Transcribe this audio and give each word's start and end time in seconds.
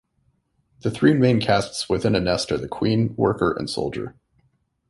The 0.81 0.89
three 0.89 1.13
main 1.13 1.39
castes 1.39 1.87
within 1.87 2.15
a 2.15 2.19
nest 2.19 2.51
are 2.51 2.57
the 2.57 2.67
queen, 2.67 3.13
worker 3.17 3.53
and 3.55 3.69
soldier. 3.69 4.15